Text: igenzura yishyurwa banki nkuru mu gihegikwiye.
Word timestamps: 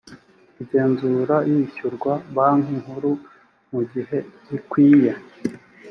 igenzura 0.61 1.35
yishyurwa 1.51 2.13
banki 2.35 2.73
nkuru 2.81 3.11
mu 3.71 3.81
gihegikwiye. 3.91 5.11